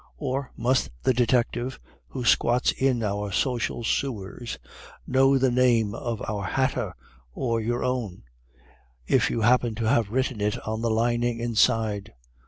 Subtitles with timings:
[0.17, 4.57] Or must the detective, who squats in our social sewers,
[5.05, 6.95] know the name of your hatter,
[7.35, 8.23] or your own,
[9.05, 12.13] if you happen to have written it on the lining inside?